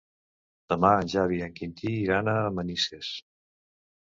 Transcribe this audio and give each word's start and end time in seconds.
Demà 0.73 0.89
en 1.01 1.11
Xavi 1.15 1.37
i 1.41 1.45
en 1.49 1.53
Quintí 1.61 1.91
iran 2.07 2.33
a 2.33 2.35
Manises. 2.57 3.13